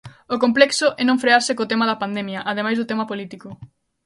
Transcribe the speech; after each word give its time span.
O 0.33 0.35
complexo 0.43 0.87
é 1.01 1.03
non 1.05 1.21
frearse 1.23 1.55
co 1.57 1.69
tema 1.71 1.85
da 1.89 1.99
pandemia, 2.03 2.45
ademais 2.51 2.77
do 2.77 2.89
tema 2.91 3.05
político. 3.11 3.49